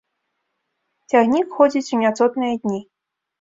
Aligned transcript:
Цягнік 1.13 1.47
ходзіць 1.59 1.93
у 1.99 2.01
няцотныя 2.05 2.53
дні. 2.65 2.81